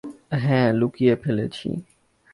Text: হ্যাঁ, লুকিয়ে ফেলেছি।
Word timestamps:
হ্যাঁ, 0.37 0.69
লুকিয়ে 0.73 1.15
ফেলেছি। 1.15 1.67